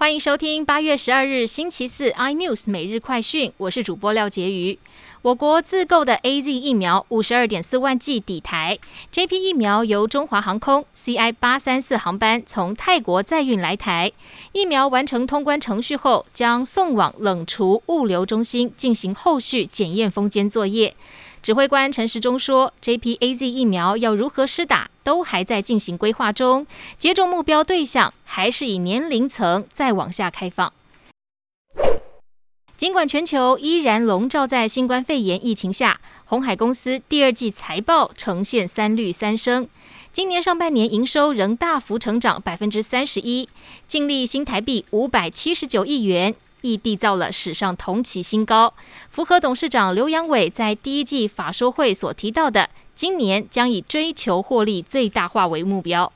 [0.00, 4.78] 欢迎收听八月十二日星期四 iNews 每日快讯，我是主播廖杰瑜。
[5.22, 8.78] 我国自购的 A Z 疫苗五十二点四万剂抵台，
[9.10, 14.12] 这批疫苗由中华航空 C I 八三四航班从泰国载运来台。
[14.52, 20.94] 疫苗完成通关程序后，将送往冷储物流中心进行后续检验封监作业。
[21.42, 26.66] 指挥官陈时中说，这批 A Z 疫苗要如何施打，都还在进行规划中，
[26.98, 30.70] 接种目标对象还是以年龄层再往下开放。
[32.76, 39.66] 尽管全球依然笼罩在新冠肺炎疫情下，红海公司第二季财报呈现三绿三升。
[40.12, 43.48] 今年上半年营收仍大幅成长百分之三十一，
[43.86, 48.74] 净利新台币五百七十九亿元，亦缔造了史上同期新高，
[49.10, 56.12] 符合董事长刘阳伟在第一季法说会所提到的，今年将以追求获利最大化为目标。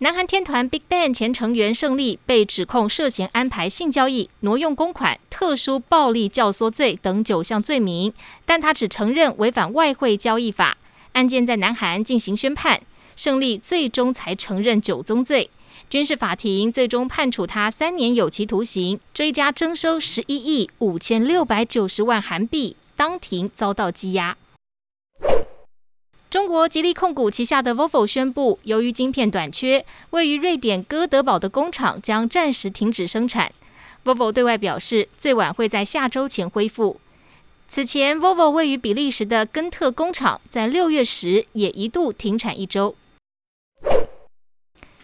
[0.00, 8.12] 南韩天团 BigBang 前成员胜利被指控涉嫌安排性交易、挪用公款、特殊暴力教唆罪等九项罪名，
[8.46, 10.78] 但他只承认违反外汇交易法。
[11.14, 12.80] 案件在南韩进行宣判，
[13.18, 15.50] 胜利最终才承认九宗罪。
[15.90, 24.36] 军事法庭最终判处他三年有期徒刑，追加征收十一亿五千六百九十万韩币，当庭遭到羁押。
[26.30, 33.50] 中国吉利控股旗下的 Volvo 宣布，由于晶片短缺，位于瑞典哥德堡的工厂将暂时停止生产。
[34.04, 37.00] Volvo 对外表示，最晚会在下周前恢复。
[37.66, 42.94] 此前，Volvo 位于比利时的根特工厂在六月时也一度停产一周。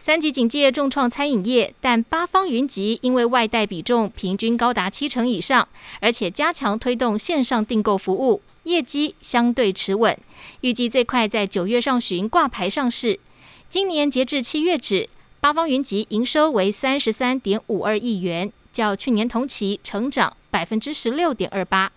[0.00, 5.68] 三级警戒重创餐饮业，但八方云集因为外带比重平均高达七成以上，
[6.00, 10.18] 而且加强推动线上订购服务，业绩相对持稳。
[10.62, 13.20] 预计最快在九月上旬挂牌上市。
[13.68, 15.06] 今年截至七月止，
[15.38, 21.92] 八方云集营收为三十三点五二亿元，较去年同期成长百分之十六点二八。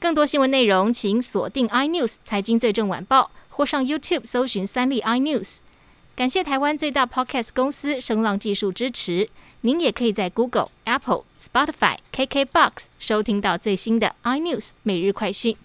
[0.00, 5.58] 更多新闻内容，请锁定 iNews 财经最正晚报，或上 YouTube 搜寻三立 iNews。
[6.16, 9.28] 感谢台湾最大 Podcast 公司声浪技术支持。
[9.62, 15.56] 您也可以在 Google、Apple、Spotify、KKBox 收听到最新的 iNews 每日快讯。